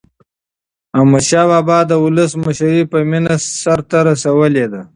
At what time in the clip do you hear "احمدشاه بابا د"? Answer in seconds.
0.97-1.91